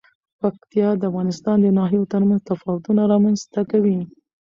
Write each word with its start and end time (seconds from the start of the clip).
پکتیا 0.41 0.89
د 0.97 1.03
افغانستان 1.09 1.57
د 1.61 1.67
ناحیو 1.77 2.09
ترمنځ 2.13 2.41
تفاوتونه 2.51 3.01
رامنځ 3.13 3.39
ته 3.53 3.61
کوي. 3.71 3.99